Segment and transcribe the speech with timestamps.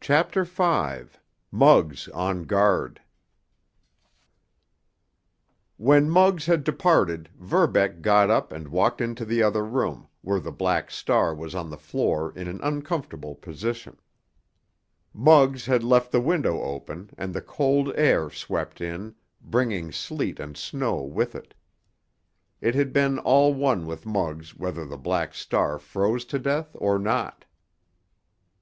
[0.00, 3.02] CHAPTER V—MUGGS ON GUARD
[5.76, 10.50] When Muggs had departed Verbeck got up and walked into the other room, where the
[10.50, 14.00] Black Star was on the floor in an uncomfortable position.
[15.12, 20.56] Muggs had left the window open, and the cold air swept in, bringing sleet and
[20.56, 21.52] snow with it.
[22.62, 26.98] It had been all one with Muggs whether the Black Star froze to death or
[26.98, 27.44] not.